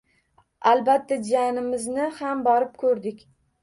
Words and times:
Albatta, 0.71 1.19
jiyanimizni 1.29 2.11
ham 2.19 2.45
borib 2.53 2.77
koʻrdik. 2.85 3.27